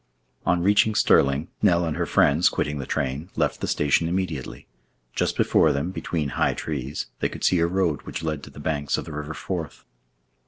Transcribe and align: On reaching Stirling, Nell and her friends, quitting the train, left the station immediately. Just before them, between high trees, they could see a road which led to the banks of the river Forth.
On 0.47 0.63
reaching 0.63 0.95
Stirling, 0.95 1.49
Nell 1.61 1.85
and 1.85 1.95
her 1.95 2.07
friends, 2.07 2.49
quitting 2.49 2.79
the 2.79 2.87
train, 2.87 3.29
left 3.35 3.61
the 3.61 3.67
station 3.67 4.07
immediately. 4.07 4.65
Just 5.13 5.37
before 5.37 5.71
them, 5.73 5.91
between 5.91 6.29
high 6.29 6.55
trees, 6.55 7.05
they 7.19 7.29
could 7.29 7.43
see 7.43 7.59
a 7.59 7.67
road 7.67 8.01
which 8.01 8.23
led 8.23 8.41
to 8.45 8.49
the 8.49 8.59
banks 8.59 8.97
of 8.97 9.05
the 9.05 9.11
river 9.11 9.35
Forth. 9.35 9.85